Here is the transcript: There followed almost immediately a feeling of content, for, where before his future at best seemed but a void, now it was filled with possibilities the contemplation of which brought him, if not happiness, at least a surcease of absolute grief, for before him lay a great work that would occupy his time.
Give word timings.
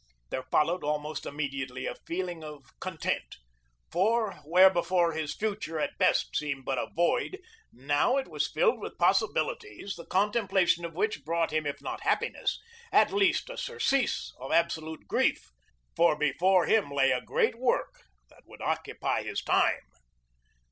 There 0.31 0.41
followed 0.41 0.83
almost 0.83 1.27
immediately 1.27 1.85
a 1.85 1.93
feeling 1.93 2.43
of 2.43 2.71
content, 2.79 3.35
for, 3.91 4.33
where 4.45 4.71
before 4.71 5.13
his 5.13 5.35
future 5.35 5.79
at 5.79 5.99
best 5.99 6.35
seemed 6.35 6.65
but 6.65 6.79
a 6.79 6.87
void, 6.95 7.37
now 7.71 8.17
it 8.17 8.27
was 8.27 8.47
filled 8.49 8.79
with 8.79 8.97
possibilities 8.97 9.93
the 9.95 10.07
contemplation 10.07 10.85
of 10.85 10.95
which 10.95 11.23
brought 11.23 11.53
him, 11.53 11.67
if 11.67 11.83
not 11.83 12.01
happiness, 12.01 12.59
at 12.91 13.13
least 13.13 13.47
a 13.51 13.57
surcease 13.57 14.33
of 14.39 14.51
absolute 14.51 15.07
grief, 15.07 15.51
for 15.95 16.15
before 16.15 16.65
him 16.65 16.89
lay 16.89 17.11
a 17.11 17.21
great 17.21 17.59
work 17.59 18.01
that 18.31 18.41
would 18.47 18.63
occupy 18.63 19.21
his 19.21 19.43
time. 19.43 19.81